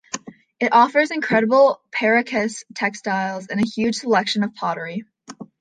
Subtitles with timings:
[0.59, 5.03] It offers incredible Paracas textiles and a huge selection of pottery.